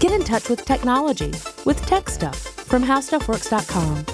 [0.00, 1.30] Get in touch with technology
[1.66, 4.06] with Tech Stuff from HowStuffWorks.com.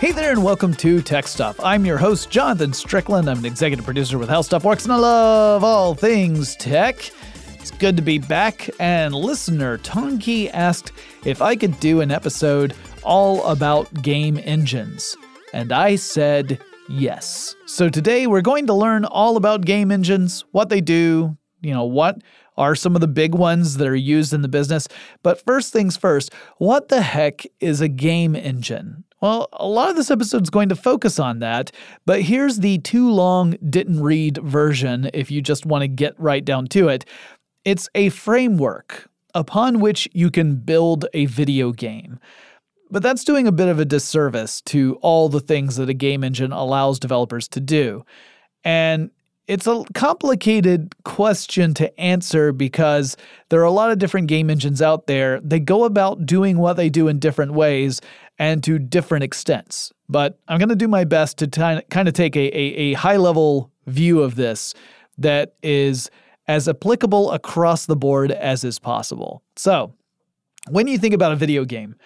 [0.00, 1.60] Hey there, and welcome to Tech Stuff.
[1.62, 3.30] I'm your host, Jonathan Strickland.
[3.30, 7.08] I'm an executive producer with How Stuff Works, and I love all things tech.
[7.60, 8.68] It's good to be back.
[8.80, 10.90] And listener Tongki asked
[11.24, 12.74] if I could do an episode
[13.04, 15.16] all about game engines.
[15.52, 17.54] And I said yes.
[17.66, 21.84] So today we're going to learn all about game engines, what they do, you know,
[21.84, 22.18] what
[22.56, 24.88] are some of the big ones that are used in the business.
[25.22, 29.04] But first things first, what the heck is a game engine?
[29.20, 31.70] Well, a lot of this episode is going to focus on that,
[32.06, 36.44] but here's the too long didn't read version if you just want to get right
[36.44, 37.04] down to it.
[37.64, 42.18] It's a framework upon which you can build a video game.
[42.90, 46.24] But that's doing a bit of a disservice to all the things that a game
[46.24, 48.04] engine allows developers to do.
[48.64, 49.10] And
[49.48, 53.16] it's a complicated question to answer because
[53.48, 55.40] there are a lot of different game engines out there.
[55.40, 58.00] They go about doing what they do in different ways
[58.38, 59.92] and to different extents.
[60.08, 62.92] But I'm going to do my best to t- kind of take a, a, a
[62.94, 64.74] high level view of this
[65.18, 66.10] that is
[66.48, 69.42] as applicable across the board as is possible.
[69.56, 69.94] So,
[70.68, 71.96] when you think about a video game,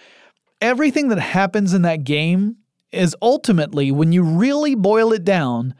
[0.60, 2.56] everything that happens in that game
[2.90, 5.74] is ultimately, when you really boil it down,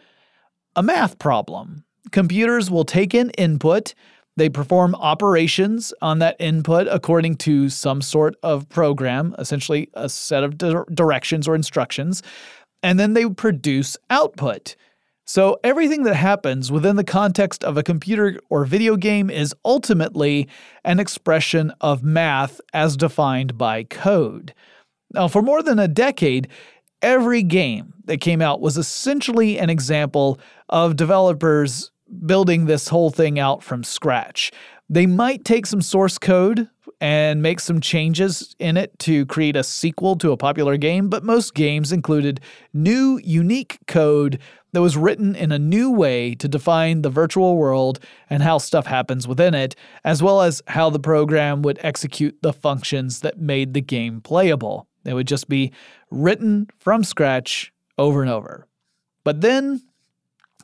[0.77, 1.85] a math problem.
[2.13, 3.95] Computers will take in input,
[4.37, 10.45] they perform operations on that input according to some sort of program, essentially a set
[10.45, 12.23] of di- directions or instructions,
[12.83, 14.77] and then they produce output.
[15.29, 20.47] So, everything that happens within the context of a computer or video game is ultimately
[20.85, 24.55] an expression of math as defined by code.
[25.13, 26.47] Now, for more than a decade,
[27.07, 31.93] every game that came out was essentially an example of developers
[32.27, 34.51] building this whole thing out from scratch.
[34.91, 36.69] They might take some source code
[37.01, 41.23] and make some changes in it to create a sequel to a popular game, but
[41.23, 42.41] most games included
[42.73, 44.41] new, unique code
[44.73, 48.87] that was written in a new way to define the virtual world and how stuff
[48.87, 53.75] happens within it, as well as how the program would execute the functions that made
[53.75, 54.89] the game playable.
[55.05, 55.73] It would just be
[56.11, 58.67] written from scratch over and over.
[59.25, 59.83] But then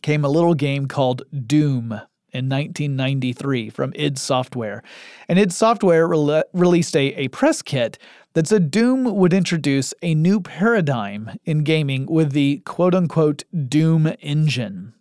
[0.03, 2.01] came a little game called Doom
[2.33, 4.83] in 1993 from id Software.
[5.29, 7.99] And id Software re- released a, a press kit
[8.35, 14.13] that said Doom would introduce a new paradigm in gaming with the quote unquote Doom
[14.21, 14.95] engine.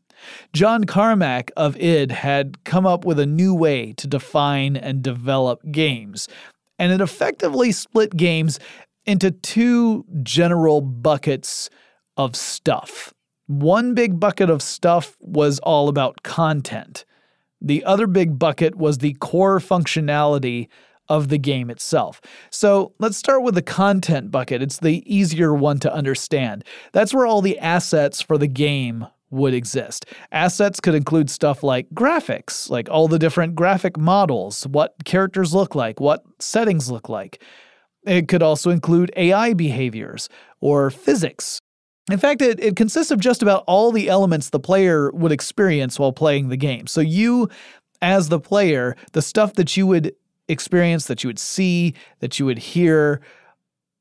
[0.54, 5.62] John Carmack of id had come up with a new way to define and develop
[5.72, 6.28] games,
[6.78, 8.60] and it effectively split games
[9.06, 11.70] into two general buckets
[12.18, 13.14] of stuff.
[13.48, 17.06] One big bucket of stuff was all about content.
[17.60, 20.68] The other big bucket was the core functionality
[21.10, 22.22] of the game itself.
[22.50, 24.62] So let's start with the content bucket.
[24.62, 26.64] It's the easier one to understand.
[26.94, 30.06] That's where all the assets for the game would exist.
[30.32, 35.76] Assets could include stuff like graphics, like all the different graphic models, what characters look
[35.76, 37.44] like, what settings look like.
[38.04, 40.30] It could also include AI behaviors
[40.60, 41.60] or physics.
[42.10, 46.00] In fact, it, it consists of just about all the elements the player would experience
[46.00, 46.88] while playing the game.
[46.88, 47.48] So, you,
[48.02, 50.16] as the player, the stuff that you would
[50.48, 53.22] experience, that you would see, that you would hear,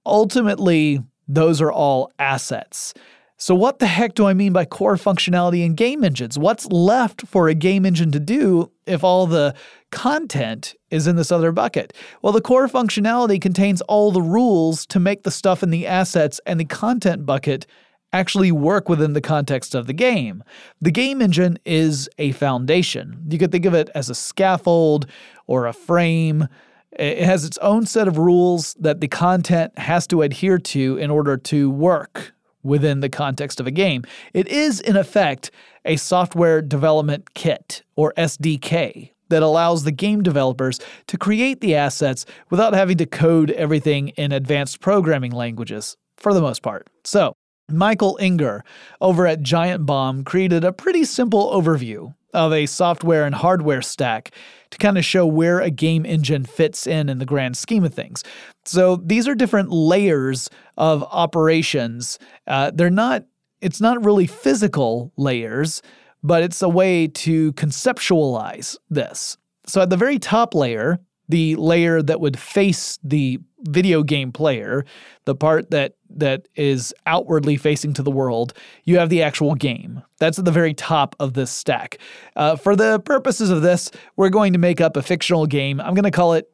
[0.06, 2.94] ultimately, those are all assets.
[3.42, 6.38] So, what the heck do I mean by core functionality in game engines?
[6.38, 9.54] What's left for a game engine to do if all the
[9.90, 11.94] content is in this other bucket?
[12.20, 16.38] Well, the core functionality contains all the rules to make the stuff in the assets
[16.44, 17.66] and the content bucket
[18.12, 20.44] actually work within the context of the game.
[20.82, 23.24] The game engine is a foundation.
[23.30, 25.06] You could think of it as a scaffold
[25.46, 26.46] or a frame.
[26.92, 31.10] It has its own set of rules that the content has to adhere to in
[31.10, 34.04] order to work within the context of a game.
[34.34, 35.50] It is, in effect,
[35.84, 42.27] a software development kit, or SDK, that allows the game developers to create the assets
[42.51, 46.89] without having to code everything in advanced programming languages, for the most part.
[47.04, 47.34] So,
[47.71, 48.65] Michael Inger
[49.01, 54.32] over at Giant Bomb created a pretty simple overview of a software and hardware stack
[54.71, 57.92] to kind of show where a game engine fits in in the grand scheme of
[57.92, 58.22] things.
[58.65, 62.18] So these are different layers of operations.
[62.47, 63.24] Uh, they're not,
[63.60, 65.82] it's not really physical layers,
[66.22, 69.36] but it's a way to conceptualize this.
[69.66, 70.98] So at the very top layer,
[71.28, 74.84] the layer that would face the video game player,
[75.24, 78.53] the part that that is outwardly facing to the world,
[78.84, 80.03] you have the actual game.
[80.18, 81.98] That's at the very top of this stack.
[82.36, 85.80] Uh, for the purposes of this, we're going to make up a fictional game.
[85.80, 86.51] I'm going to call it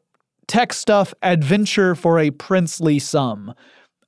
[0.47, 3.53] Tech Stuff Adventure for a Princely Sum.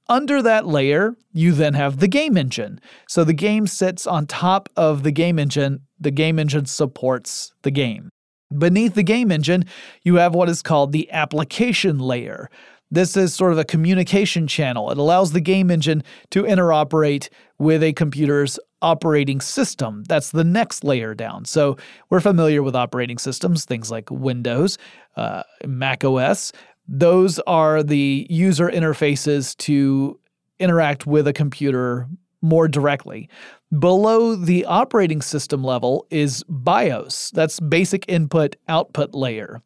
[0.07, 2.79] Under that layer, you then have the game engine.
[3.07, 5.81] So the game sits on top of the game engine.
[5.99, 8.09] The game engine supports the game.
[8.57, 9.65] Beneath the game engine,
[10.03, 12.49] you have what is called the application layer.
[12.91, 14.89] This is sort of a communication channel.
[14.89, 20.03] It allows the game engine to interoperate with a computer's operating system.
[20.07, 21.45] That's the next layer down.
[21.45, 21.77] So
[22.09, 24.77] we're familiar with operating systems, things like Windows,
[25.17, 26.51] uh, Mac OS.
[26.87, 30.19] Those are the user interfaces to
[30.59, 32.07] interact with a computer
[32.41, 33.29] more directly.
[33.77, 37.31] Below the operating system level is BIOS.
[37.35, 39.61] That's basic input output layer.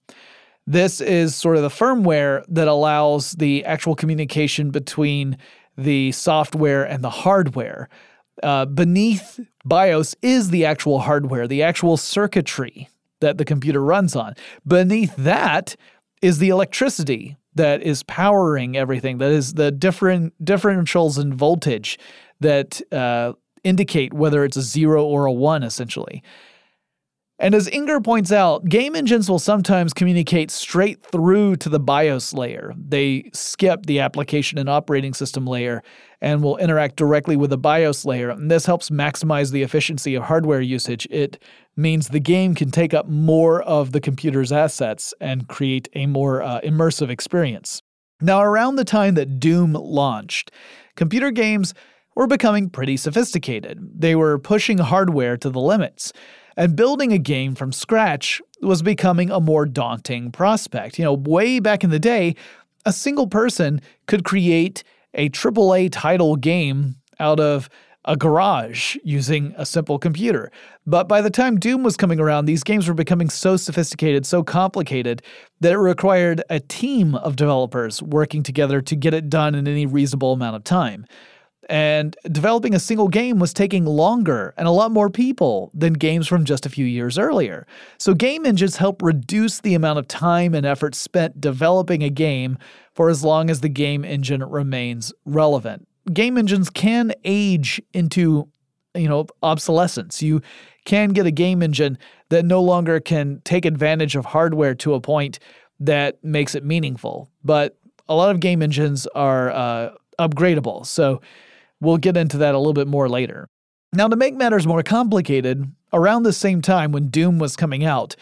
[0.65, 5.37] This is sort of the firmware that allows the actual communication between
[5.77, 7.89] the software and the hardware.
[8.41, 12.89] Uh, beneath BIOS is the actual hardware, the actual circuitry
[13.19, 14.35] that the computer runs on.
[14.65, 15.75] Beneath that
[16.21, 21.99] is the electricity that is powering everything, that is the different differentials in voltage
[22.39, 23.33] that uh,
[23.63, 26.23] indicate whether it's a zero or a one, essentially.
[27.39, 32.33] And as Inger points out, game engines will sometimes communicate straight through to the BIOS
[32.33, 32.73] layer.
[32.77, 35.81] They skip the application and operating system layer
[36.21, 38.29] and will interact directly with the BIOS layer.
[38.29, 41.07] And this helps maximize the efficiency of hardware usage.
[41.09, 41.41] It
[41.75, 46.43] means the game can take up more of the computer's assets and create a more
[46.43, 47.81] uh, immersive experience.
[48.21, 50.51] Now, around the time that Doom launched,
[50.95, 51.73] computer games
[52.15, 53.79] were becoming pretty sophisticated.
[53.93, 56.13] They were pushing hardware to the limits.
[56.55, 60.97] And building a game from scratch was becoming a more daunting prospect.
[60.97, 62.35] You know, way back in the day,
[62.85, 64.83] a single person could create
[65.13, 67.69] a AAA title game out of
[68.05, 70.51] a garage using a simple computer.
[70.85, 74.43] But by the time Doom was coming around, these games were becoming so sophisticated, so
[74.43, 75.21] complicated,
[75.61, 79.85] that it required a team of developers working together to get it done in any
[79.85, 81.05] reasonable amount of time.
[81.69, 86.27] And developing a single game was taking longer and a lot more people than games
[86.27, 87.65] from just a few years earlier.
[87.97, 92.57] So, game engines help reduce the amount of time and effort spent developing a game
[92.93, 95.87] for as long as the game engine remains relevant.
[96.11, 98.49] Game engines can age into,
[98.93, 100.21] you know, obsolescence.
[100.21, 100.41] You
[100.85, 101.97] can get a game engine
[102.29, 105.39] that no longer can take advantage of hardware to a point
[105.79, 107.29] that makes it meaningful.
[107.43, 107.77] But
[108.07, 110.85] a lot of game engines are uh, upgradable.
[110.85, 111.21] So,
[111.83, 113.49] We'll get into that a little bit more later.
[113.91, 118.15] Now, to make matters more complicated, around the same time when Doom was coming out,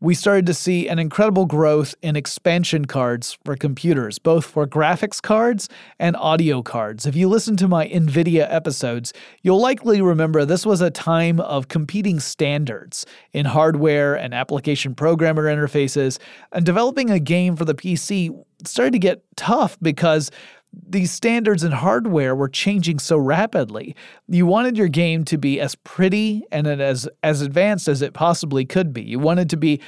[0.00, 5.20] we started to see an incredible growth in expansion cards for computers, both for graphics
[5.20, 5.68] cards
[5.98, 7.04] and audio cards.
[7.04, 9.12] If you listen to my NVIDIA episodes,
[9.42, 15.44] you'll likely remember this was a time of competing standards in hardware and application programmer
[15.44, 16.18] interfaces,
[16.52, 18.30] and developing a game for the PC
[18.64, 20.30] started to get tough because
[20.72, 23.94] these standards in hardware were changing so rapidly.
[24.28, 28.64] You wanted your game to be as pretty and as as advanced as it possibly
[28.64, 29.02] could be.
[29.02, 29.80] You wanted to be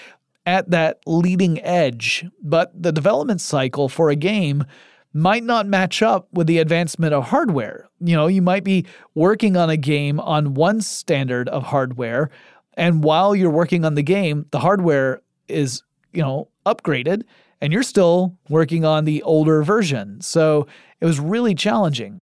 [0.46, 4.64] at that leading edge, but the development cycle for a game
[5.14, 7.88] might not match up with the advancement of hardware.
[8.00, 8.84] You know, you might be
[9.14, 12.31] working on a game on one standard of hardware,
[12.75, 17.22] and while you're working on the game, the hardware is, you know, upgraded
[17.64, 20.20] and you're still working on the older version.
[20.20, 20.66] So
[21.00, 22.18] it was really challenging.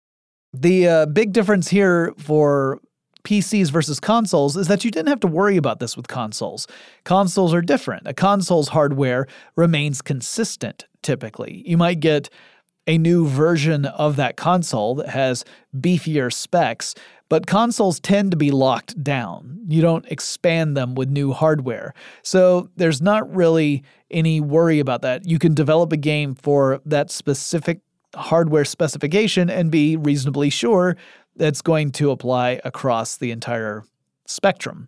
[0.51, 2.81] The uh, big difference here for
[3.23, 6.67] PCs versus consoles is that you didn't have to worry about this with consoles.
[7.05, 8.05] Consoles are different.
[8.05, 11.63] A console's hardware remains consistent typically.
[11.65, 12.29] You might get
[12.89, 15.45] a new version of that console that has
[15.77, 16.95] beefier specs,
[17.29, 19.59] but consoles tend to be locked down.
[19.67, 21.93] You don't expand them with new hardware.
[22.23, 25.27] So there's not really any worry about that.
[25.27, 27.81] You can develop a game for that specific
[28.15, 30.97] hardware specification and be reasonably sure
[31.35, 33.83] that's going to apply across the entire
[34.25, 34.87] spectrum.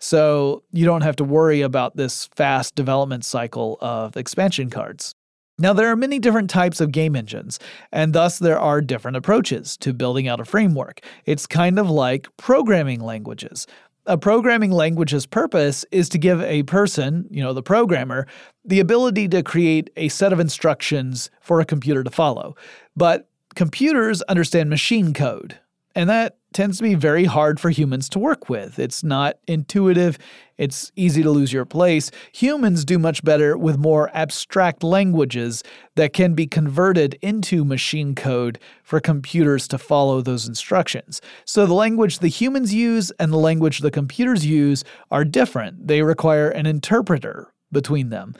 [0.00, 5.14] So you don't have to worry about this fast development cycle of expansion cards.
[5.58, 7.58] Now, there are many different types of game engines,
[7.90, 11.00] and thus there are different approaches to building out a framework.
[11.24, 13.66] It's kind of like programming languages.
[14.04, 18.26] A programming language's purpose is to give a person, you know, the programmer,
[18.64, 22.54] the ability to create a set of instructions for a computer to follow.
[22.94, 25.58] But computers understand machine code,
[25.96, 28.78] And that tends to be very hard for humans to work with.
[28.78, 30.18] It's not intuitive,
[30.58, 32.10] it's easy to lose your place.
[32.32, 35.62] Humans do much better with more abstract languages
[35.94, 41.22] that can be converted into machine code for computers to follow those instructions.
[41.46, 45.88] So the language the humans use and the language the computers use are different.
[45.88, 48.34] They require an interpreter between them.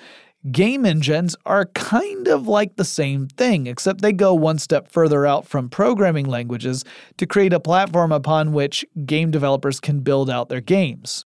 [0.52, 5.26] Game engines are kind of like the same thing, except they go one step further
[5.26, 6.84] out from programming languages
[7.16, 11.24] to create a platform upon which game developers can build out their games.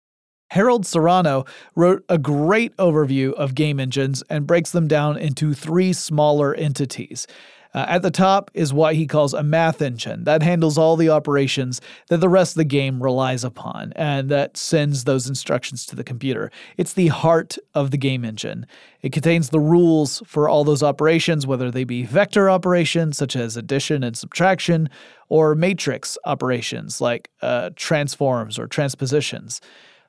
[0.50, 1.44] Harold Serrano
[1.74, 7.26] wrote a great overview of game engines and breaks them down into three smaller entities.
[7.74, 11.10] Uh, at the top is what he calls a math engine that handles all the
[11.10, 15.94] operations that the rest of the game relies upon and that sends those instructions to
[15.94, 16.50] the computer.
[16.76, 18.66] It's the heart of the game engine.
[19.02, 23.56] It contains the rules for all those operations, whether they be vector operations such as
[23.56, 24.88] addition and subtraction,
[25.28, 29.60] or matrix operations like uh, transforms or transpositions.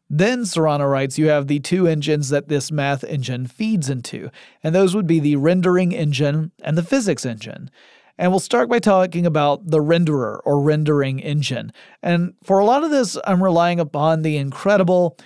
[0.09, 4.31] Then, Serrano writes, you have the two engines that this math engine feeds into,
[4.63, 7.69] and those would be the rendering engine and the physics engine.
[8.17, 11.71] And we'll start by talking about the renderer or rendering engine.
[12.03, 15.17] And for a lot of this, I'm relying upon the incredible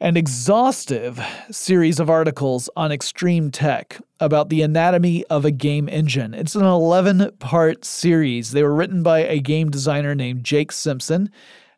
[0.00, 6.32] and exhaustive series of articles on Extreme Tech about the anatomy of a game engine.
[6.32, 8.52] It's an 11 part series.
[8.52, 11.30] They were written by a game designer named Jake Simpson.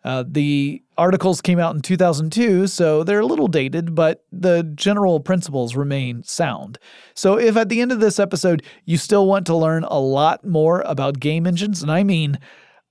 [0.05, 5.21] Uh, the articles came out in 2002, so they're a little dated, but the general
[5.21, 6.79] principles remain sound.
[7.15, 10.45] So, if at the end of this episode you still want to learn a lot
[10.45, 12.39] more about game engines, and I mean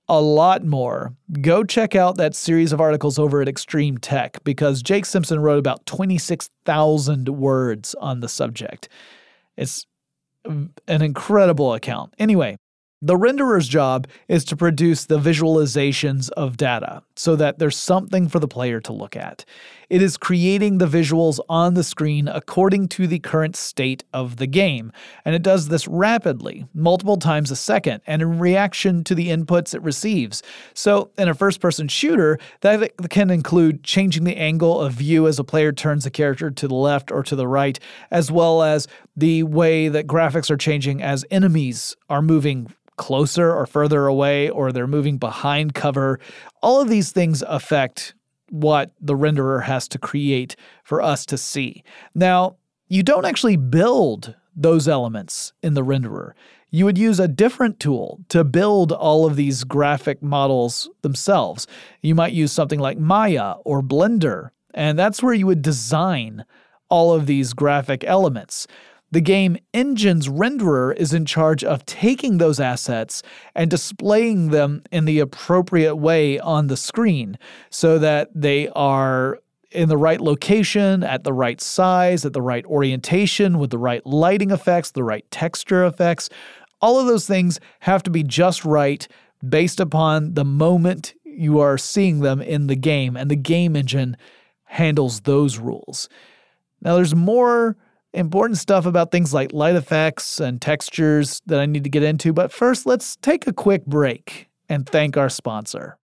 [0.08, 4.82] a lot more, go check out that series of articles over at Extreme Tech because
[4.82, 8.88] Jake Simpson wrote about 26,000 words on the subject.
[9.56, 9.86] It's
[10.44, 12.14] an incredible account.
[12.18, 12.56] Anyway,
[13.02, 18.38] the renderer's job is to produce the visualizations of data so that there's something for
[18.38, 19.44] the player to look at.
[19.92, 24.46] It is creating the visuals on the screen according to the current state of the
[24.46, 24.90] game,
[25.26, 29.74] and it does this rapidly, multiple times a second, and in reaction to the inputs
[29.74, 30.42] it receives.
[30.72, 35.38] So, in a first person shooter, that can include changing the angle of view as
[35.38, 37.78] a player turns the character to the left or to the right,
[38.10, 43.66] as well as the way that graphics are changing as enemies are moving closer or
[43.66, 46.18] further away or they're moving behind cover.
[46.62, 48.14] All of these things affect
[48.52, 51.82] what the renderer has to create for us to see.
[52.14, 52.56] Now,
[52.86, 56.32] you don't actually build those elements in the renderer.
[56.70, 61.66] You would use a different tool to build all of these graphic models themselves.
[62.02, 66.44] You might use something like Maya or Blender, and that's where you would design
[66.90, 68.66] all of these graphic elements.
[69.12, 73.22] The game engine's renderer is in charge of taking those assets
[73.54, 77.38] and displaying them in the appropriate way on the screen
[77.68, 79.38] so that they are
[79.70, 84.04] in the right location, at the right size, at the right orientation, with the right
[84.06, 86.30] lighting effects, the right texture effects.
[86.80, 89.06] All of those things have to be just right
[89.46, 94.16] based upon the moment you are seeing them in the game, and the game engine
[94.64, 96.08] handles those rules.
[96.80, 97.76] Now, there's more
[98.14, 102.32] important stuff about things like light effects and textures that I need to get into,
[102.32, 105.98] but first let's take a quick break and thank our sponsor.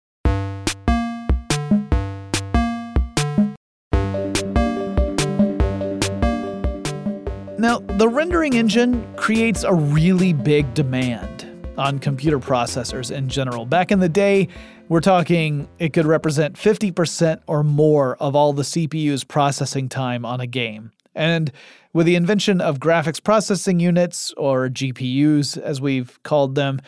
[7.59, 13.67] Now, the rendering engine creates a really big demand on computer processors in general.
[13.67, 14.49] Back in the day,
[14.89, 20.41] we're talking it could represent 50% or more of all the CPU's processing time on
[20.41, 20.93] a game.
[21.17, 21.51] And
[21.93, 26.81] with the invention of graphics processing units, or GPUs as we've called them,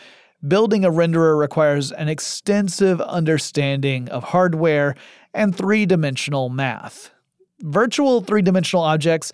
[0.47, 4.95] building a renderer requires an extensive understanding of hardware
[5.33, 7.11] and three dimensional math.
[7.61, 9.33] Virtual three dimensional objects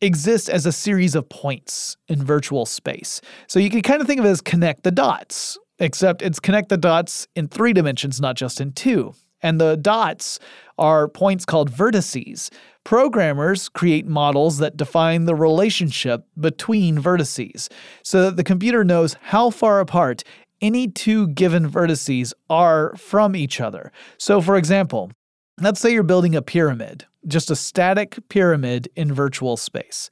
[0.00, 3.20] exist as a series of points in virtual space.
[3.46, 6.68] So you can kind of think of it as connect the dots, except it's connect
[6.68, 9.14] the dots in three dimensions, not just in two.
[9.44, 10.40] And the dots
[10.78, 12.50] are points called vertices.
[12.82, 17.70] Programmers create models that define the relationship between vertices
[18.02, 20.24] so that the computer knows how far apart
[20.62, 23.92] any two given vertices are from each other.
[24.16, 25.12] So, for example,
[25.60, 30.08] let's say you're building a pyramid, just a static pyramid in virtual space.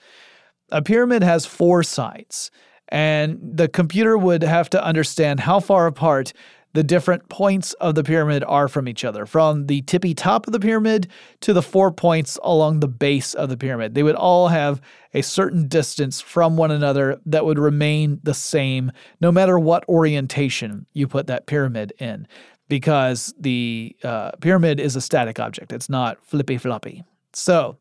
[0.70, 2.50] A pyramid has four sides,
[2.88, 6.34] and the computer would have to understand how far apart
[6.74, 10.52] the different points of the pyramid are from each other, from the tippy top of
[10.52, 11.08] the pyramid
[11.40, 13.94] to the four points along the base of the pyramid.
[13.94, 14.80] They would all have
[15.12, 20.86] a certain distance from one another that would remain the same no matter what orientation
[20.94, 22.26] you put that pyramid in,
[22.68, 27.04] because the uh, pyramid is a static object, it's not flippy floppy.
[27.34, 27.76] So,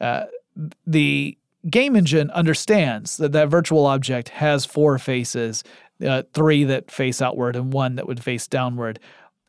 [0.00, 0.24] uh,
[0.86, 1.36] the
[1.68, 5.62] game engine understands that that virtual object has four faces,
[6.04, 8.98] uh, three that face outward and one that would face downward.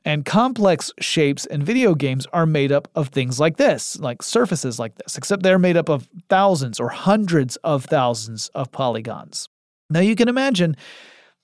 [0.03, 4.79] And complex shapes in video games are made up of things like this, like surfaces
[4.79, 9.47] like this, except they're made up of thousands or hundreds of thousands of polygons.
[9.91, 10.75] Now you can imagine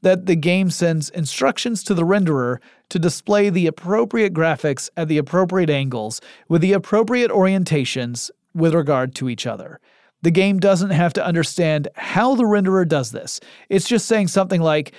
[0.02, 2.58] that the game sends instructions to the renderer
[2.90, 9.14] to display the appropriate graphics at the appropriate angles with the appropriate orientations with regard
[9.16, 9.80] to each other.
[10.22, 13.40] The game doesn't have to understand how the renderer does this.
[13.70, 14.94] It's just saying something like,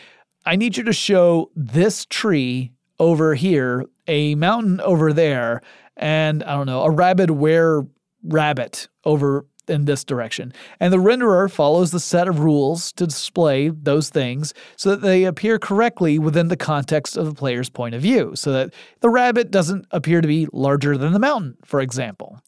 [0.46, 5.62] I need you to show this tree over here, a mountain over there,
[5.96, 7.86] and I don't know, a rabid were
[8.22, 10.52] rabbit over in this direction.
[10.80, 15.24] And the renderer follows the set of rules to display those things so that they
[15.24, 19.50] appear correctly within the context of the player's point of view, so that the rabbit
[19.50, 22.40] doesn't appear to be larger than the mountain, for example.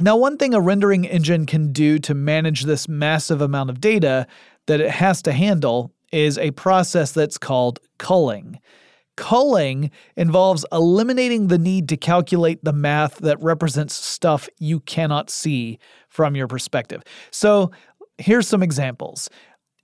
[0.00, 4.28] Now, one thing a rendering engine can do to manage this massive amount of data
[4.66, 8.60] that it has to handle is a process that's called culling.
[9.16, 15.80] Culling involves eliminating the need to calculate the math that represents stuff you cannot see
[16.08, 17.02] from your perspective.
[17.32, 17.72] So,
[18.18, 19.28] here's some examples.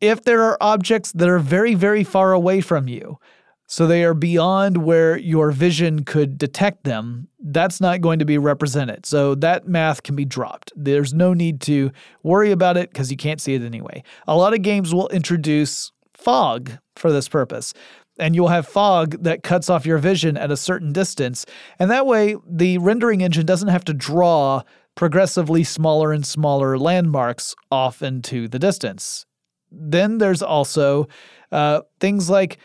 [0.00, 3.18] If there are objects that are very, very far away from you,
[3.66, 8.38] so they are beyond where your vision could detect them, that's not going to be
[8.38, 9.06] represented.
[9.06, 10.72] So that math can be dropped.
[10.76, 11.90] There's no need to
[12.22, 14.02] worry about it because you can't see it anyway.
[14.26, 17.72] A lot of games will introduce fog for this purpose.
[18.18, 21.44] And you'll have fog that cuts off your vision at a certain distance.
[21.80, 24.62] And that way, the rendering engine doesn't have to draw
[24.94, 29.26] progressively smaller and smaller landmarks off into the distance.
[29.72, 31.08] Then there's also
[31.50, 32.58] uh, things like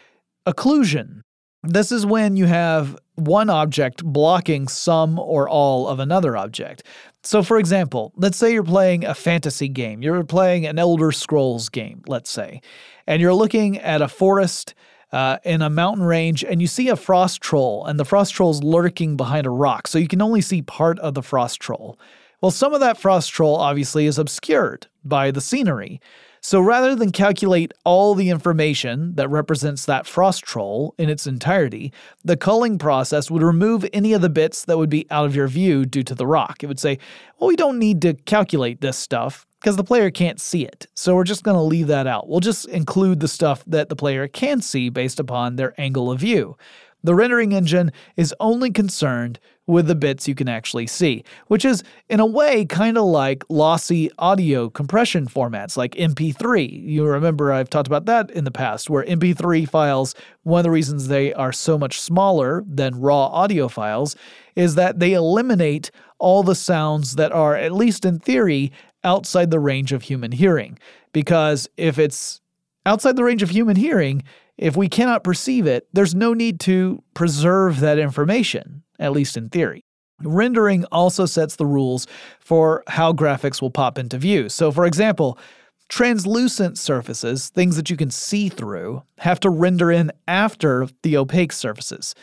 [0.49, 1.21] Occlusion.
[1.61, 6.81] This is when you have one object blocking some or all of another object.
[7.23, 10.01] So, for example, let's say you're playing a fantasy game.
[10.01, 12.61] You're playing an Elder Scrolls game, let's say,
[13.05, 14.73] and you're looking at a forest
[15.11, 18.63] uh, in a mountain range and you see a frost troll, and the frost troll's
[18.63, 21.99] lurking behind a rock, so you can only see part of the frost troll.
[22.41, 26.01] Well, some of that frost troll obviously is obscured by the scenery.
[26.41, 31.91] So rather than calculate all the information that represents that frost troll in its entirety,
[32.23, 35.47] the culling process would remove any of the bits that would be out of your
[35.47, 36.63] view due to the rock.
[36.63, 36.99] It would say,
[37.37, 40.87] well, we don't need to calculate this stuff because the player can't see it.
[40.93, 42.29] So we're just going to leave that out.
[42.29, 46.19] We'll just include the stuff that the player can see based upon their angle of
[46.19, 46.57] view.
[47.03, 51.83] The rendering engine is only concerned with the bits you can actually see, which is,
[52.09, 56.67] in a way, kind of like lossy audio compression formats like MP3.
[56.83, 60.71] You remember I've talked about that in the past, where MP3 files, one of the
[60.71, 64.15] reasons they are so much smaller than raw audio files
[64.55, 68.71] is that they eliminate all the sounds that are, at least in theory,
[69.03, 70.79] outside the range of human hearing.
[71.13, 72.41] Because if it's
[72.85, 74.23] outside the range of human hearing,
[74.59, 79.49] if we cannot perceive it, there's no need to preserve that information, at least in
[79.49, 79.85] theory.
[80.21, 82.07] Rendering also sets the rules
[82.41, 84.49] for how graphics will pop into view.
[84.49, 85.39] So, for example,
[85.87, 91.53] translucent surfaces, things that you can see through, have to render in after the opaque
[91.53, 92.13] surfaces.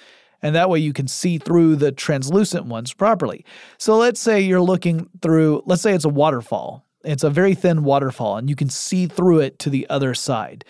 [0.42, 3.46] And that way you can see through the translucent ones properly.
[3.78, 6.84] So, let's say you're looking through, let's say it's a waterfall.
[7.02, 10.66] It's a very thin waterfall, and you can see through it to the other side.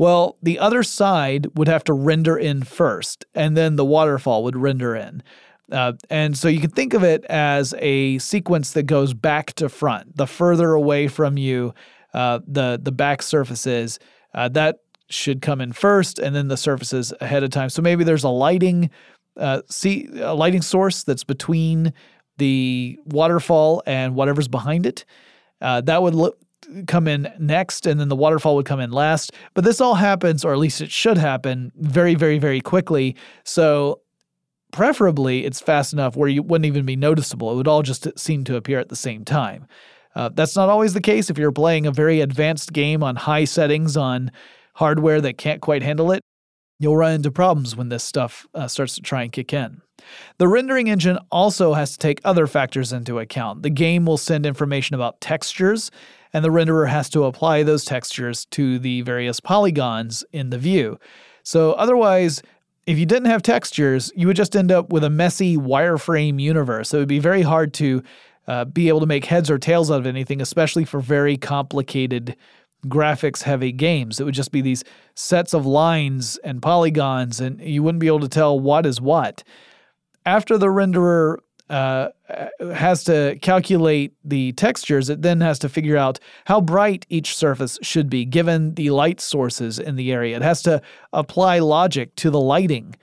[0.00, 4.56] Well, the other side would have to render in first, and then the waterfall would
[4.56, 5.22] render in.
[5.70, 9.68] Uh, and so you can think of it as a sequence that goes back to
[9.68, 10.16] front.
[10.16, 11.74] The further away from you
[12.14, 13.98] uh, the the back surface is,
[14.34, 14.78] uh, that
[15.10, 17.68] should come in first, and then the surfaces ahead of time.
[17.68, 18.88] So maybe there's a lighting
[19.36, 21.92] uh, see a lighting source that's between
[22.38, 25.04] the waterfall and whatever's behind it.
[25.60, 26.38] Uh, that would look
[26.86, 29.32] come in next and then the waterfall would come in last.
[29.54, 33.16] But this all happens, or at least it should happen, very, very, very quickly.
[33.44, 34.00] So
[34.72, 37.52] preferably it's fast enough where you wouldn't even be noticeable.
[37.52, 39.66] It would all just seem to appear at the same time.
[40.14, 43.44] Uh, that's not always the case if you're playing a very advanced game on high
[43.44, 44.30] settings on
[44.74, 46.20] hardware that can't quite handle it.
[46.78, 49.82] You'll run into problems when this stuff uh, starts to try and kick in.
[50.38, 53.62] The rendering engine also has to take other factors into account.
[53.62, 55.90] The game will send information about textures
[56.32, 60.98] and the renderer has to apply those textures to the various polygons in the view.
[61.42, 62.42] So otherwise,
[62.86, 66.92] if you didn't have textures, you would just end up with a messy wireframe universe.
[66.92, 68.02] It would be very hard to
[68.46, 72.36] uh, be able to make heads or tails out of anything, especially for very complicated
[72.86, 74.18] graphics heavy games.
[74.18, 74.82] It would just be these
[75.14, 79.44] sets of lines and polygons, and you wouldn't be able to tell what is what.
[80.24, 81.38] After the renderer
[81.70, 82.08] uh,
[82.74, 87.78] has to calculate the textures, it then has to figure out how bright each surface
[87.80, 90.36] should be given the light sources in the area.
[90.36, 92.96] It has to apply logic to the lighting.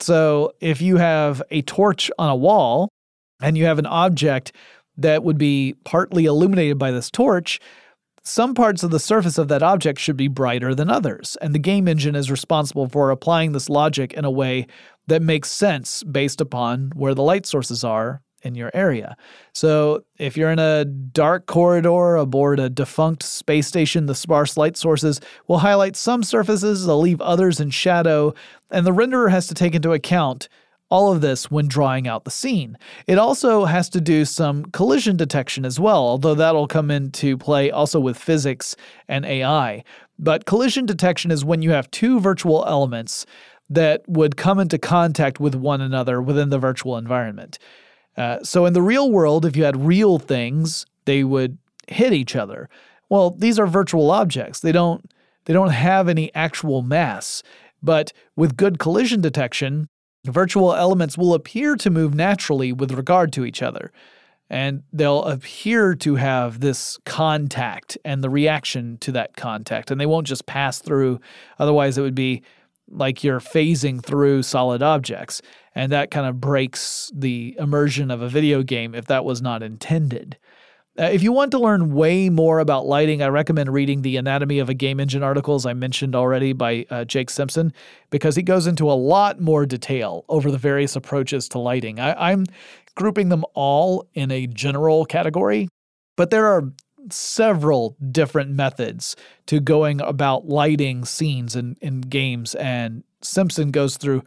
[0.00, 2.88] So if you have a torch on a wall
[3.42, 4.52] and you have an object
[4.96, 7.60] that would be partly illuminated by this torch,
[8.24, 11.58] some parts of the surface of that object should be brighter than others, and the
[11.58, 14.66] game engine is responsible for applying this logic in a way
[15.06, 19.16] that makes sense based upon where the light sources are in your area.
[19.52, 24.76] So, if you're in a dark corridor aboard a defunct space station, the sparse light
[24.76, 28.34] sources will highlight some surfaces, they'll leave others in shadow,
[28.70, 30.48] and the renderer has to take into account
[30.90, 32.76] all of this when drawing out the scene.
[33.06, 37.70] It also has to do some collision detection as well, although that'll come into play
[37.70, 38.76] also with physics
[39.08, 39.82] and AI.
[40.18, 43.26] But collision detection is when you have two virtual elements
[43.70, 47.58] that would come into contact with one another within the virtual environment.
[48.16, 52.36] Uh, so in the real world, if you had real things, they would hit each
[52.36, 52.68] other.
[53.08, 54.60] Well, these are virtual objects.
[54.60, 55.10] They don't
[55.46, 57.42] they don't have any actual mass.
[57.82, 59.88] But with good collision detection,
[60.24, 63.92] virtual elements will appear to move naturally with regard to each other.
[64.50, 69.90] And they'll appear to have this contact and the reaction to that contact.
[69.90, 71.20] And they won't just pass through.
[71.58, 72.42] Otherwise, it would be
[72.88, 75.40] like you're phasing through solid objects.
[75.74, 79.62] And that kind of breaks the immersion of a video game if that was not
[79.62, 80.38] intended.
[80.96, 84.60] Uh, if you want to learn way more about lighting, I recommend reading the Anatomy
[84.60, 87.72] of a Game Engine articles I mentioned already by uh, Jake Simpson,
[88.10, 91.98] because he goes into a lot more detail over the various approaches to lighting.
[91.98, 92.46] I, I'm
[92.94, 95.68] grouping them all in a general category,
[96.16, 96.72] but there are
[97.10, 104.22] several different methods to going about lighting scenes in, in games, and Simpson goes through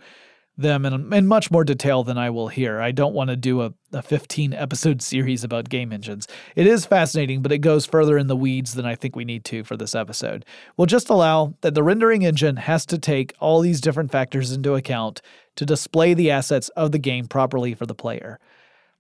[0.58, 2.82] them in, in much more detail than I will here.
[2.82, 6.28] I don't want to do a, a 15 episode series about game engines.
[6.56, 9.46] It is fascinating, but it goes further in the weeds than I think we need
[9.46, 10.46] to for this episode.
[10.76, 14.76] We'll just allow that the rendering engine has to take all these different factors into
[14.76, 15.22] account
[15.56, 18.40] to display the assets of the game properly for the player.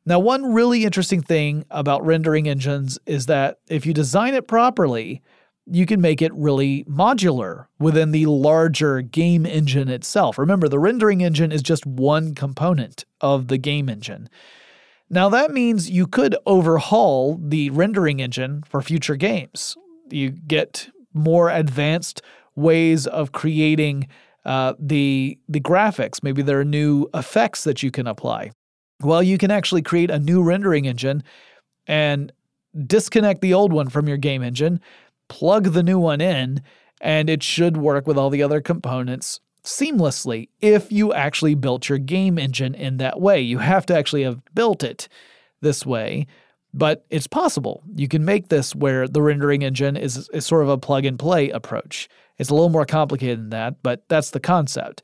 [0.06, 5.22] Now, one really interesting thing about rendering engines is that if you design it properly,
[5.69, 10.38] you can make it really modular within the larger game engine itself.
[10.38, 14.30] Remember, the rendering engine is just one component of the game engine.
[15.10, 19.75] Now, that means you could overhaul the rendering engine for future games.
[20.10, 22.21] You get more advanced
[22.56, 24.08] ways of creating
[24.45, 26.23] uh, the, the graphics.
[26.23, 28.51] Maybe there are new effects that you can apply.
[29.01, 31.23] Well, you can actually create a new rendering engine
[31.86, 32.32] and
[32.86, 34.80] disconnect the old one from your game engine
[35.28, 36.62] plug the new one in,
[37.02, 41.98] and it should work with all the other components seamlessly if you actually built your
[41.98, 43.42] game engine in that way.
[43.42, 45.08] You have to actually have built it
[45.62, 46.28] this way,
[46.74, 47.84] but it's possible.
[47.96, 51.20] You can make this where the rendering engine is, is sort of a plug and
[51.20, 52.08] play approach.
[52.38, 55.02] It's a little more complicated than that, but that's the concept.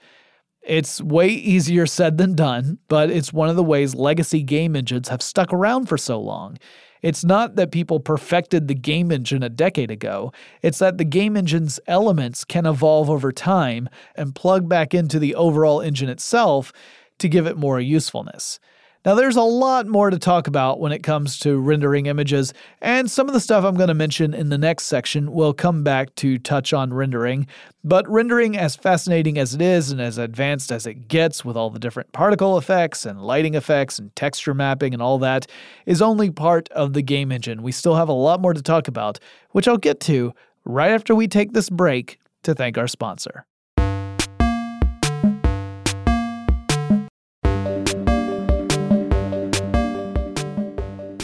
[0.61, 5.09] It's way easier said than done, but it's one of the ways legacy game engines
[5.09, 6.57] have stuck around for so long.
[7.03, 11.35] It's not that people perfected the game engine a decade ago, it's that the game
[11.37, 16.71] engine's elements can evolve over time and plug back into the overall engine itself
[17.19, 18.59] to give it more usefulness.
[19.05, 23.11] Now, there's a lot more to talk about when it comes to rendering images, and
[23.11, 26.15] some of the stuff I'm going to mention in the next section will come back
[26.15, 27.45] to touch on rendering.
[27.83, 31.69] But rendering, as fascinating as it is and as advanced as it gets with all
[31.69, 35.47] the different particle effects and lighting effects and texture mapping and all that,
[35.85, 37.61] is only part of the game engine.
[37.61, 39.19] We still have a lot more to talk about,
[39.51, 43.45] which I'll get to right after we take this break to thank our sponsor.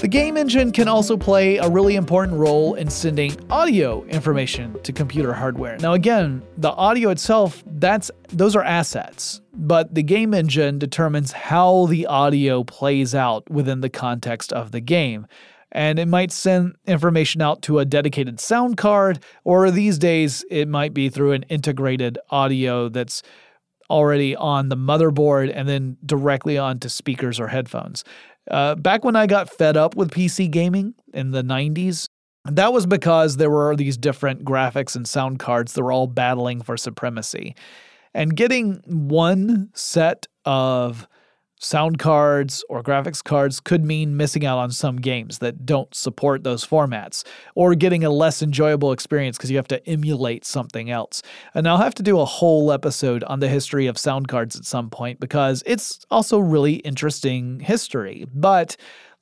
[0.09, 4.91] The game engine can also play a really important role in sending audio information to
[4.91, 5.77] computer hardware.
[5.77, 11.85] Now again, the audio itself, that's those are assets, but the game engine determines how
[11.85, 15.27] the audio plays out within the context of the game.
[15.71, 20.67] And it might send information out to a dedicated sound card, or these days it
[20.67, 23.21] might be through an integrated audio that's
[23.91, 28.03] already on the motherboard and then directly onto speakers or headphones.
[28.49, 32.07] Uh, back when I got fed up with PC gaming in the 90s,
[32.45, 36.61] that was because there were these different graphics and sound cards that were all battling
[36.61, 37.55] for supremacy.
[38.13, 41.07] And getting one set of
[41.59, 46.43] sound cards or graphics cards could mean missing out on some games that don't support
[46.43, 51.21] those formats or getting a less enjoyable experience because you have to emulate something else.
[51.53, 54.65] And I'll have to do a whole episode on the history of sound cards at
[54.65, 58.25] some point because it's also really interesting history.
[58.33, 58.77] But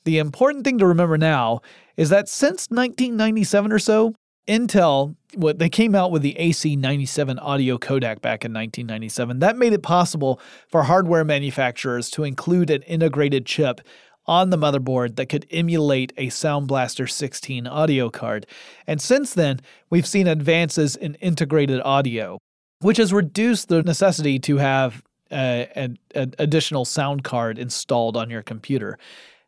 [0.06, 1.62] the important thing to remember now
[1.97, 4.13] is that since 1997 or so,
[4.47, 9.39] Intel, what they came out with the AC97 audio codec back in 1997.
[9.39, 13.81] That made it possible for hardware manufacturers to include an integrated chip
[14.25, 18.45] on the motherboard that could emulate a Sound Blaster 16 audio card.
[18.86, 22.38] And since then, we've seen advances in integrated audio,
[22.81, 28.97] which has reduced the necessity to have an additional sound card installed on your computer.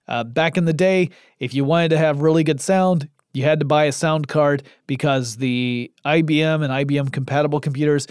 [0.07, 1.09] Uh, back in the day,
[1.39, 4.63] if you wanted to have really good sound, you had to buy a sound card
[4.87, 8.07] because the IBM and IBM compatible computers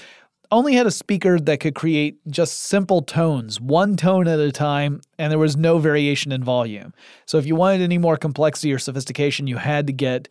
[0.51, 5.01] only had a speaker that could create just simple tones, one tone at a time,
[5.19, 6.95] and there was no variation in volume.
[7.27, 10.29] So if you wanted any more complexity or sophistication, you had to get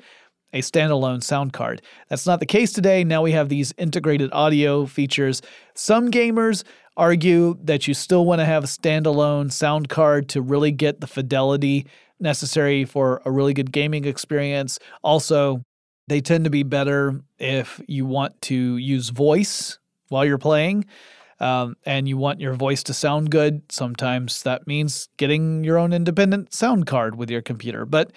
[0.54, 1.82] a standalone sound card.
[2.10, 3.04] That's not the case today.
[3.04, 5.42] Now we have these integrated audio features.
[5.76, 6.64] Some gamers
[6.96, 11.08] argue that you still want to have a standalone sound card to really get the
[11.08, 11.86] fidelity
[12.20, 14.80] necessary for a really good gaming experience.
[15.04, 15.62] Also,
[16.08, 19.78] they tend to be better if you want to use voice
[20.10, 20.86] while you're playing.
[21.40, 25.94] Um, and you want your voice to sound good, sometimes that means getting your own
[25.94, 27.86] independent sound card with your computer.
[27.86, 28.12] But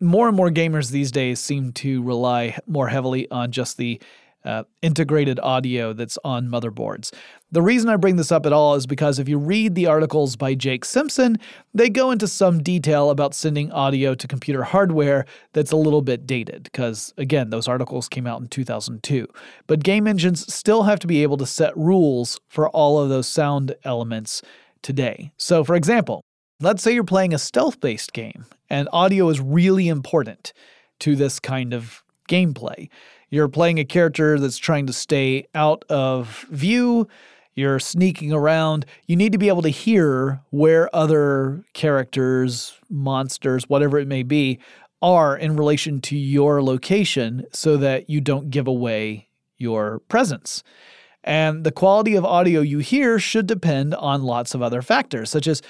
[0.00, 4.00] more and more gamers these days seem to rely more heavily on just the
[4.44, 7.12] uh, integrated audio that's on motherboards.
[7.52, 10.36] The reason I bring this up at all is because if you read the articles
[10.36, 11.36] by Jake Simpson,
[11.74, 16.26] they go into some detail about sending audio to computer hardware that's a little bit
[16.26, 19.26] dated, because again, those articles came out in 2002.
[19.66, 23.26] But game engines still have to be able to set rules for all of those
[23.26, 24.42] sound elements
[24.82, 25.32] today.
[25.36, 26.22] So, for example,
[26.60, 30.52] let's say you're playing a stealth based game, and audio is really important
[31.00, 32.88] to this kind of gameplay.
[33.30, 37.08] You're playing a character that's trying to stay out of view.
[37.54, 38.86] You're sneaking around.
[39.06, 44.58] You need to be able to hear where other characters, monsters, whatever it may be,
[45.00, 50.62] are in relation to your location so that you don't give away your presence.
[51.22, 55.46] And the quality of audio you hear should depend on lots of other factors, such
[55.46, 55.62] as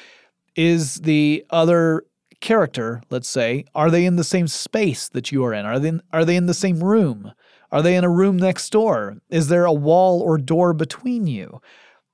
[0.56, 2.04] is the other
[2.40, 5.66] character, let's say, are they in the same space that you are in?
[5.66, 7.32] Are they in, are they in the same room?
[7.72, 9.18] Are they in a room next door?
[9.30, 11.60] Is there a wall or door between you?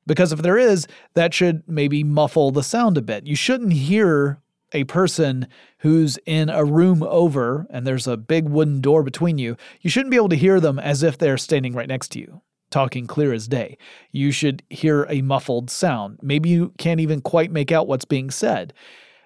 [0.07, 3.27] Because if there is, that should maybe muffle the sound a bit.
[3.27, 4.41] You shouldn't hear
[4.73, 9.57] a person who's in a room over and there's a big wooden door between you.
[9.81, 12.43] You shouldn't be able to hear them as if they're standing right next to you,
[12.71, 13.79] talking clear as day.
[14.13, 16.19] You should hear a muffled sound.
[16.23, 18.75] Maybe you can't even quite make out what's being said.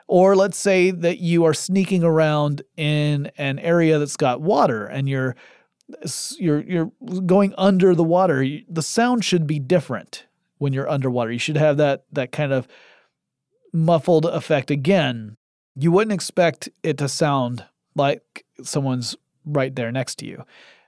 [0.06, 5.08] Or let's say that you are sneaking around in an area that's got water and
[5.08, 5.36] you're
[6.38, 6.92] you're you're
[7.26, 8.46] going under the water.
[8.68, 10.26] The sound should be different
[10.59, 11.33] when you're underwater.
[11.33, 12.68] You should have that that kind of
[13.72, 15.37] muffled effect again.
[15.76, 20.44] You wouldn't expect it to sound like someone's right there next to you.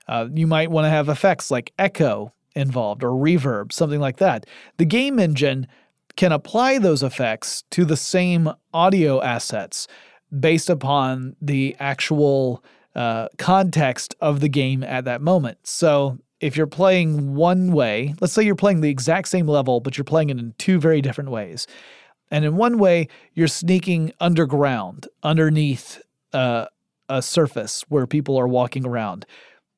[0.07, 4.45] Uh, you might want to have effects like echo involved or reverb, something like that.
[4.77, 5.67] The game engine
[6.15, 9.87] can apply those effects to the same audio assets
[10.37, 12.63] based upon the actual
[12.95, 15.57] uh, context of the game at that moment.
[15.63, 19.97] So if you're playing one way, let's say you're playing the exact same level, but
[19.97, 21.67] you're playing it in two very different ways.
[22.29, 26.01] And in one way, you're sneaking underground, underneath
[26.33, 26.65] uh,
[27.07, 29.25] a surface where people are walking around.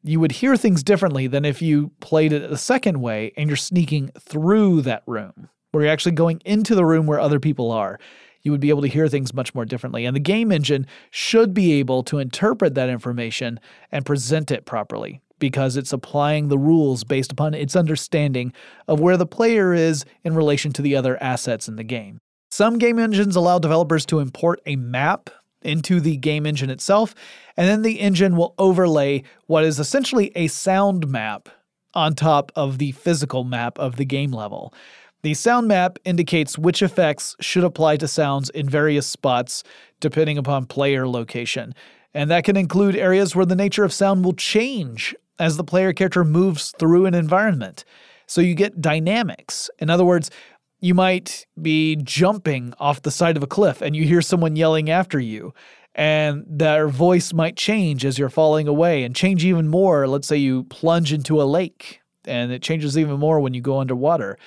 [0.03, 3.57] You would hear things differently than if you played it the second way and you're
[3.57, 7.99] sneaking through that room, where you're actually going into the room where other people are
[8.45, 10.05] you would be able to hear things much more differently.
[10.05, 13.59] And the game engine should be able to interpret that information
[13.91, 18.53] and present it properly because it's applying the rules based upon its understanding
[18.87, 22.19] of where the player is in relation to the other assets in the game.
[22.51, 25.29] Some game engines allow developers to import a map
[25.61, 27.15] into the game engine itself,
[27.57, 31.49] and then the engine will overlay what is essentially a sound map
[31.95, 34.73] on top of the physical map of the game level.
[35.25, 39.63] The sound map indicates which effects should apply to sounds in various spots
[39.99, 41.73] depending upon player location,
[42.13, 45.93] and that can include areas where the nature of sound will change as the player
[45.93, 47.85] character moves through an environment.
[48.27, 49.67] So you get dynamics.
[49.79, 50.29] In other words,
[50.79, 54.91] you might be jumping off the side of a cliff and you hear someone yelling
[54.91, 55.55] after you,
[55.95, 60.07] and their voice might change as you're falling away and change even more.
[60.07, 63.79] Let's say you plunge into a lake and it changes even more when you go
[63.79, 64.37] underwater.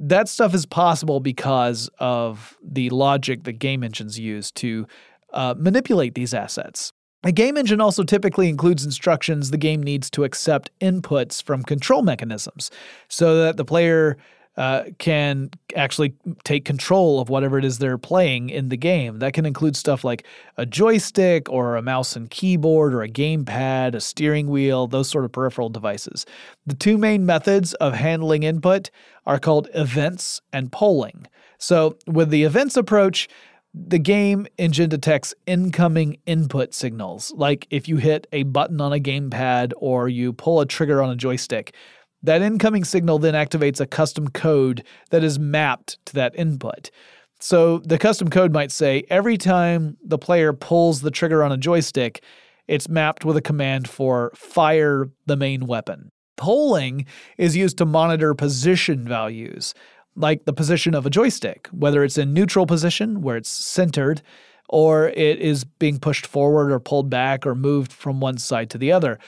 [0.00, 4.86] That stuff is possible because of the logic that game engines use to
[5.32, 6.92] uh, manipulate these assets.
[7.24, 12.02] A game engine also typically includes instructions the game needs to accept inputs from control
[12.02, 12.70] mechanisms
[13.08, 14.16] so that the player
[14.58, 19.20] uh, can actually take control of whatever it is they're playing in the game.
[19.20, 23.94] That can include stuff like a joystick or a mouse and keyboard or a gamepad,
[23.94, 26.26] a steering wheel, those sort of peripheral devices.
[26.66, 28.90] The two main methods of handling input
[29.26, 31.28] are called events and polling.
[31.58, 33.28] So, with the events approach,
[33.74, 38.98] the game engine detects incoming input signals, like if you hit a button on a
[38.98, 41.74] gamepad or you pull a trigger on a joystick.
[42.22, 46.90] That incoming signal then activates a custom code that is mapped to that input.
[47.40, 51.56] So the custom code might say every time the player pulls the trigger on a
[51.56, 52.22] joystick,
[52.66, 56.10] it's mapped with a command for fire the main weapon.
[56.36, 59.74] Polling is used to monitor position values,
[60.16, 64.22] like the position of a joystick, whether it's in neutral position, where it's centered,
[64.68, 68.78] or it is being pushed forward or pulled back or moved from one side to
[68.78, 69.18] the other,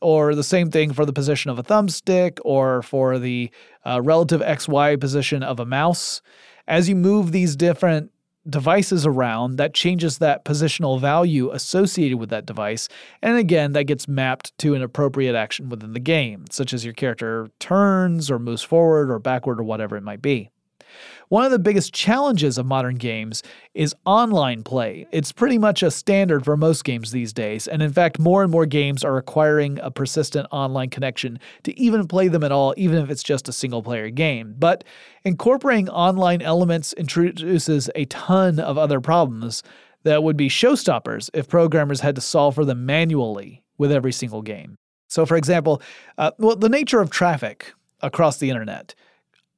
[0.00, 3.50] or the same thing for the position of a thumbstick or for the
[3.84, 6.22] uh, relative XY position of a mouse.
[6.66, 8.10] As you move these different
[8.48, 12.88] devices around, that changes that positional value associated with that device.
[13.22, 16.94] And again, that gets mapped to an appropriate action within the game, such as your
[16.94, 20.50] character turns or moves forward or backward or whatever it might be.
[21.28, 23.42] One of the biggest challenges of modern games
[23.74, 25.06] is online play.
[25.12, 28.50] It's pretty much a standard for most games these days, and in fact, more and
[28.50, 32.98] more games are requiring a persistent online connection to even play them at all, even
[32.98, 34.54] if it's just a single player game.
[34.58, 34.84] But
[35.24, 39.62] incorporating online elements introduces a ton of other problems
[40.02, 44.42] that would be showstoppers if programmers had to solve for them manually with every single
[44.42, 44.76] game.
[45.08, 45.82] So, for example,
[46.18, 48.94] uh, well, the nature of traffic across the internet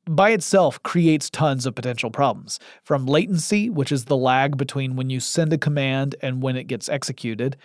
[0.06, 2.58] by itself creates tons of potential problems.
[2.82, 6.64] From latency, which is the lag between when you send a command and when it
[6.64, 7.56] gets executed,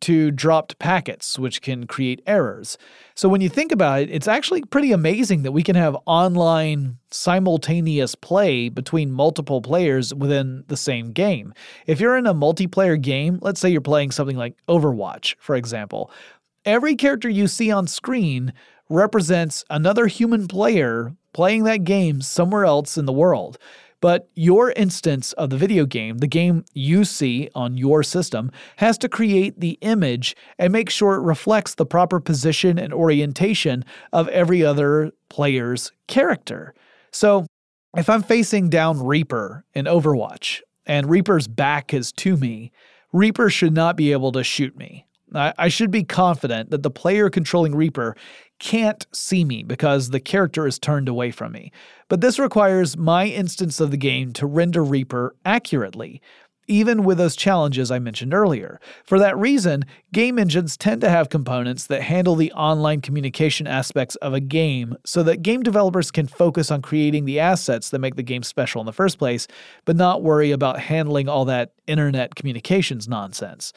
[0.00, 2.78] to dropped packets, which can create errors.
[3.14, 6.98] So when you think about it, it's actually pretty amazing that we can have online
[7.10, 11.52] simultaneous play between multiple players within the same game.
[11.86, 16.10] If you're in a multiplayer game, let's say you're playing something like Overwatch, for example,
[16.64, 18.52] every character you see on screen
[18.88, 23.58] represents another human player playing that game somewhere else in the world.
[24.00, 28.98] But your instance of the video game, the game you see on your system, has
[28.98, 34.26] to create the image and make sure it reflects the proper position and orientation of
[34.30, 36.74] every other player's character.
[37.12, 37.46] So
[37.96, 42.72] if I'm facing down Reaper in Overwatch and Reaper's back is to me,
[43.12, 45.06] Reaper should not be able to shoot me.
[45.34, 48.16] I, should be confident that the player controlling Reaper
[48.58, 51.70] can't see me because the character is turned away from me.
[52.08, 56.20] But this requires my instance of the game to render Reaper accurately,
[56.66, 58.80] even with those challenges I mentioned earlier.
[59.04, 64.16] For that reason, game engines tend to have components that handle the online communication aspects
[64.16, 68.16] of a game so that game developers can focus on creating the assets that make
[68.16, 69.46] the game special in the first place,
[69.84, 73.72] but not worry about handling all that internet communications nonsense.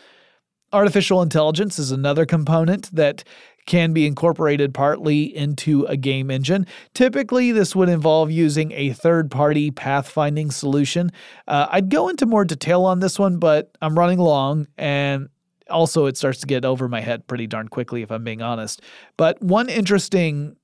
[0.74, 3.24] Artificial intelligence is another component that
[3.66, 6.66] can be incorporated partly into a game engine.
[6.94, 11.12] Typically, this would involve using a third party pathfinding solution.
[11.48, 15.30] Uh, I'd go into more detail on this one, but I'm running long and
[15.70, 18.82] also it starts to get over my head pretty darn quickly if I'm being honest.
[19.18, 20.56] But one interesting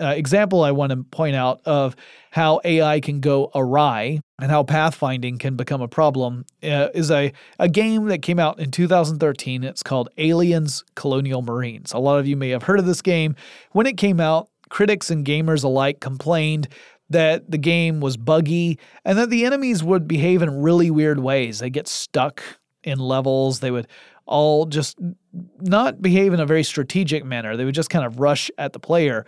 [0.00, 1.96] uh, example I want to point out of
[2.30, 7.32] how AI can go awry and how pathfinding can become a problem uh, is a,
[7.58, 9.64] a game that came out in 2013.
[9.64, 11.92] It's called Aliens Colonial Marines.
[11.92, 13.34] A lot of you may have heard of this game.
[13.72, 16.68] When it came out, critics and gamers alike complained
[17.08, 21.60] that the game was buggy and that the enemies would behave in really weird ways.
[21.60, 22.42] They get stuck
[22.82, 23.88] in levels, they would
[24.26, 24.98] all just
[25.60, 27.56] not behave in a very strategic manner.
[27.56, 29.24] They would just kind of rush at the player.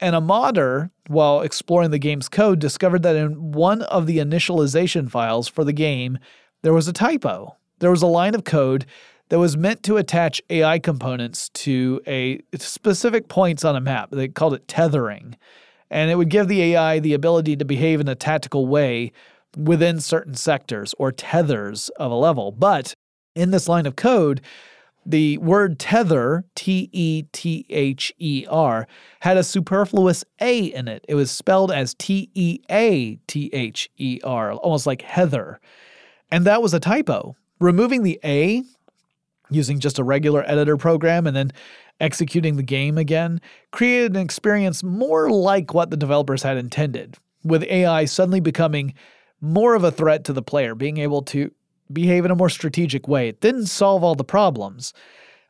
[0.00, 5.10] And a modder, while exploring the game's code, discovered that in one of the initialization
[5.10, 6.18] files for the game,
[6.62, 7.56] there was a typo.
[7.78, 8.86] There was a line of code
[9.28, 14.10] that was meant to attach AI components to a specific points on a map.
[14.10, 15.36] They called it tethering.
[15.90, 19.12] And it would give the AI the ability to behave in a tactical way
[19.56, 22.50] within certain sectors or tethers of a level.
[22.52, 22.94] But
[23.34, 24.40] in this line of code,
[25.06, 28.86] the word tether, T E T H E R,
[29.20, 31.04] had a superfluous A in it.
[31.08, 35.60] It was spelled as T E A T H E R, almost like Heather.
[36.30, 37.36] And that was a typo.
[37.60, 38.62] Removing the A
[39.50, 41.52] using just a regular editor program and then
[42.00, 43.40] executing the game again
[43.70, 48.94] created an experience more like what the developers had intended, with AI suddenly becoming
[49.40, 51.50] more of a threat to the player, being able to
[51.92, 53.28] behave in a more strategic way.
[53.28, 54.92] It didn't solve all the problems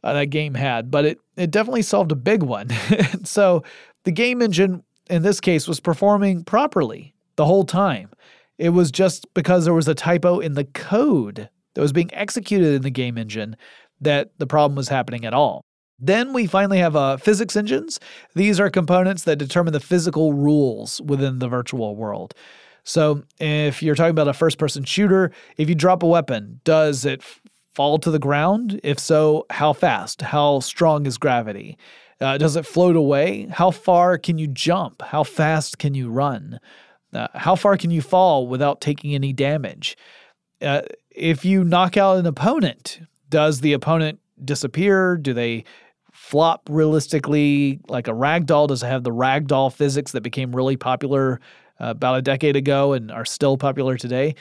[0.02, 2.68] uh, that game had, but it, it definitely solved a big one.
[3.24, 3.62] so
[4.04, 8.10] the game engine in this case was performing properly the whole time.
[8.58, 12.74] It was just because there was a typo in the code that was being executed
[12.74, 13.56] in the game engine
[14.00, 15.64] that the problem was happening at all.
[15.98, 18.00] Then we finally have uh, physics engines.
[18.34, 22.34] These are components that determine the physical rules within the virtual world.
[22.84, 27.04] So if you're talking about a first person shooter, if you drop a weapon, does
[27.04, 27.22] it
[27.74, 28.80] fall to the ground?
[28.84, 30.22] If so, how fast?
[30.22, 31.76] How strong is gravity?
[32.20, 33.48] Uh, does it float away?
[33.50, 35.02] How far can you jump?
[35.02, 36.60] How fast can you run?
[37.12, 39.96] Uh, how far can you fall without taking any damage?
[40.62, 45.16] Uh, if you knock out an opponent, does the opponent disappear?
[45.16, 45.64] Do they
[46.12, 48.68] flop realistically like a ragdoll?
[48.68, 51.40] Does it have the ragdoll physics that became really popular
[51.80, 54.34] Uh, about a decade ago and are still popular today?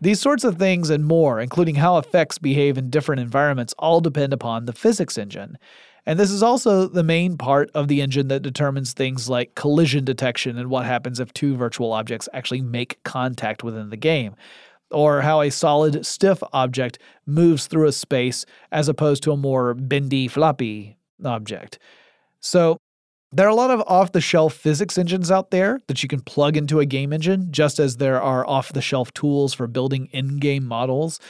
[0.00, 4.32] These sorts of things and more, including how effects behave in different environments, all depend
[4.32, 5.56] upon the physics engine.
[6.06, 10.04] And this is also the main part of the engine that determines things like collision
[10.04, 14.34] detection and what happens if two virtual objects actually make contact within the game,
[14.90, 19.74] or how a solid, stiff object moves through a space as opposed to a more
[19.74, 21.78] bendy, floppy object.
[22.40, 22.78] So,
[23.32, 26.20] there are a lot of off the shelf physics engines out there that you can
[26.20, 30.08] plug into a game engine, just as there are off the shelf tools for building
[30.12, 31.20] in game models.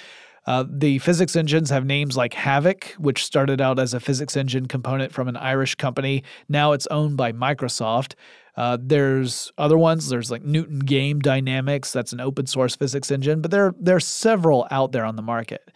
[0.46, 4.66] Uh, the physics engines have names like Havok, which started out as a physics engine
[4.66, 6.24] component from an Irish company.
[6.48, 8.14] Now it's owned by Microsoft.
[8.56, 10.08] Uh, there's other ones.
[10.08, 11.92] There's like Newton Game Dynamics.
[11.92, 15.22] That's an open source physics engine, but there, there are several out there on the
[15.22, 15.70] market.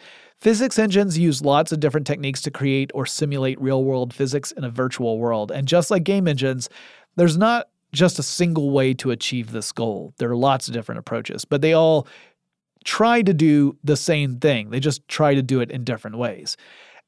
[0.44, 4.62] Physics engines use lots of different techniques to create or simulate real world physics in
[4.62, 5.50] a virtual world.
[5.50, 6.68] And just like game engines,
[7.16, 10.12] there's not just a single way to achieve this goal.
[10.18, 12.06] There are lots of different approaches, but they all
[12.84, 14.68] try to do the same thing.
[14.68, 16.58] They just try to do it in different ways.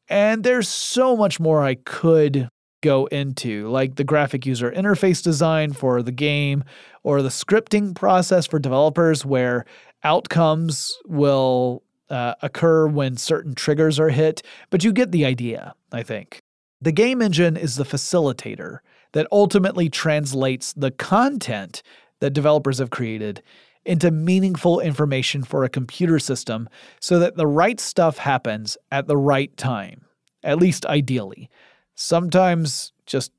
[0.08, 2.48] And there's so much more I could
[2.80, 6.64] go into, like the graphic user interface design for the game
[7.02, 9.66] or the scripting process for developers where
[10.04, 16.02] outcomes will uh, occur when certain triggers are hit, but you get the idea, I
[16.02, 16.40] think.
[16.80, 18.78] The game engine is the facilitator
[19.12, 21.82] that ultimately translates the content
[22.20, 23.42] that developers have created
[23.84, 26.68] into meaningful information for a computer system
[27.00, 30.04] so that the right stuff happens at the right time,
[30.42, 31.48] at least ideally.
[31.94, 33.32] Sometimes just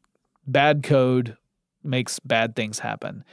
[0.48, 1.38] bad code
[1.84, 3.24] makes bad things happen.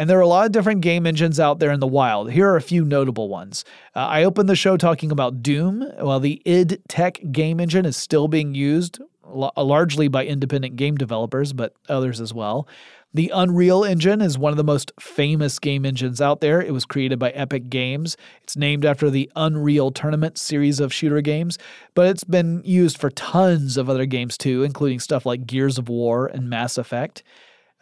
[0.00, 2.32] And there are a lot of different game engines out there in the wild.
[2.32, 3.66] Here are a few notable ones.
[3.94, 5.82] Uh, I opened the show talking about Doom.
[5.98, 11.52] While the id Tech game engine is still being used largely by independent game developers,
[11.52, 12.66] but others as well.
[13.12, 16.62] The Unreal Engine is one of the most famous game engines out there.
[16.62, 18.16] It was created by Epic Games.
[18.42, 21.58] It's named after the Unreal Tournament series of shooter games,
[21.94, 25.90] but it's been used for tons of other games too, including stuff like Gears of
[25.90, 27.22] War and Mass Effect.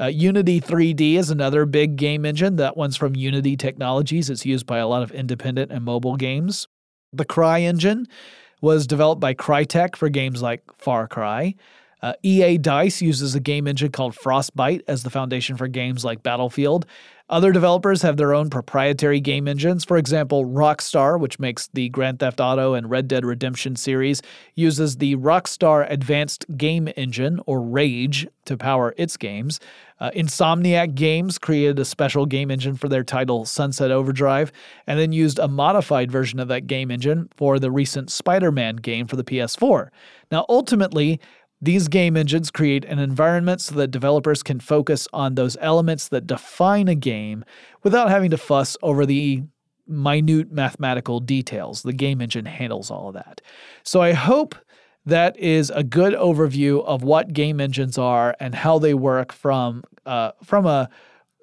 [0.01, 2.57] Uh, Unity 3D is another big game engine.
[2.57, 4.31] That one's from Unity Technologies.
[4.31, 6.69] It's used by a lot of independent and mobile games.
[7.13, 8.07] The Cry engine
[8.61, 11.55] was developed by Crytek for games like Far Cry.
[12.03, 16.23] Uh, EA Dice uses a game engine called Frostbite as the foundation for games like
[16.23, 16.87] Battlefield.
[17.31, 19.85] Other developers have their own proprietary game engines.
[19.85, 24.23] For example, Rockstar, which makes the Grand Theft Auto and Red Dead Redemption series,
[24.55, 29.61] uses the Rockstar Advanced Game Engine, or RAGE, to power its games.
[30.01, 34.51] Uh, Insomniac Games created a special game engine for their title Sunset Overdrive,
[34.87, 38.77] and then used a modified version of that game engine for the recent Spider Man
[38.77, 39.91] game for the PS4.
[40.31, 41.21] Now, ultimately,
[41.61, 46.27] these game engines create an environment so that developers can focus on those elements that
[46.27, 47.45] define a game
[47.83, 49.43] without having to fuss over the
[49.87, 51.83] minute mathematical details.
[51.83, 53.41] The game engine handles all of that.
[53.83, 54.55] So I hope
[55.07, 59.83] that is a good overview of what game engines are and how they work from
[60.05, 60.89] uh, from a,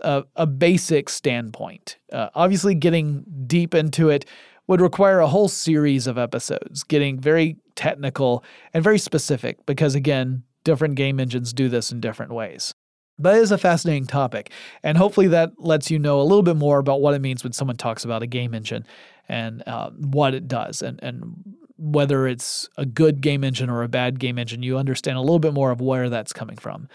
[0.02, 1.98] a, a basic standpoint.
[2.12, 4.26] Uh, obviously, getting deep into it
[4.68, 10.44] would require a whole series of episodes, getting very technical and very specific because, again,
[10.64, 12.74] different game engines do this in different ways.
[13.18, 14.52] But it is a fascinating topic,
[14.84, 17.54] and hopefully that lets you know a little bit more about what it means when
[17.54, 18.86] someone talks about a game engine
[19.30, 21.34] and uh, what it does, and, and
[21.78, 24.64] whether it's a good game engine or a bad game engine.
[24.64, 26.90] You understand a little bit more of where that's coming from.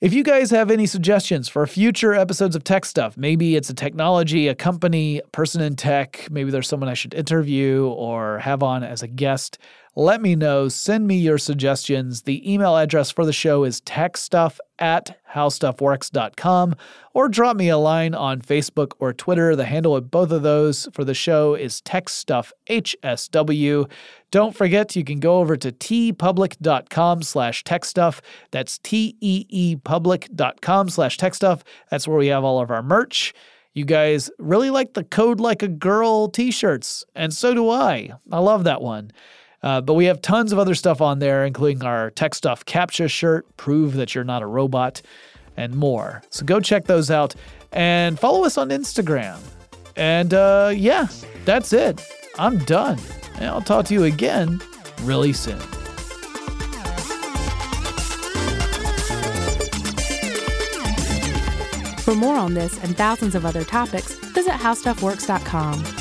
[0.00, 3.74] If you guys have any suggestions for future episodes of tech stuff, maybe it's a
[3.74, 8.84] technology, a company, person in tech, maybe there's someone I should interview or have on
[8.84, 9.58] as a guest,
[9.98, 10.68] let me know.
[10.68, 12.22] Send me your suggestions.
[12.22, 16.76] The email address for the show is techstuff at howstuffworks.com
[17.14, 19.56] or drop me a line on Facebook or Twitter.
[19.56, 23.90] The handle of both of those for the show is techstuffhsw.
[24.30, 28.20] Don't forget, you can go over to teepublic.com slash techstuff.
[28.52, 31.62] That's T-E-E-public.com slash techstuff.
[31.90, 33.34] That's where we have all of our merch.
[33.74, 38.12] You guys really like the Code Like a Girl t shirts, and so do I.
[38.30, 39.10] I love that one.
[39.62, 43.10] Uh, but we have tons of other stuff on there, including our Tech Stuff CAPTCHA
[43.10, 45.02] shirt, Prove That You're Not a Robot,
[45.56, 46.22] and more.
[46.30, 47.34] So go check those out
[47.72, 49.38] and follow us on Instagram.
[49.96, 51.08] And uh, yeah,
[51.44, 52.00] that's it.
[52.38, 52.98] I'm done.
[53.34, 54.60] And I'll talk to you again
[55.02, 55.58] really soon.
[62.08, 65.97] For more on this and thousands of other topics, visit howstuffworks.com.